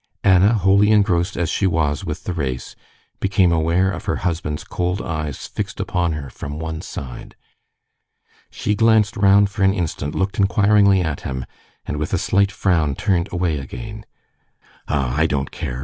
[0.23, 2.75] Anna, wholly engrossed as she was with the race,
[3.19, 7.35] became aware of her husband's cold eyes fixed upon her from one side.
[8.49, 11.45] She glanced round for an instant, looked inquiringly at him,
[11.85, 14.07] and with a slight frown turned away again.
[14.87, 15.79] "Ah, I don't care!"